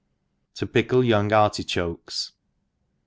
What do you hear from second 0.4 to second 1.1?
^^ fickle